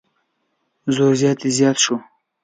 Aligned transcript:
زور 0.95 1.13
زیاتی 1.21 1.49
زیات 1.57 1.77
شو. 1.83 1.95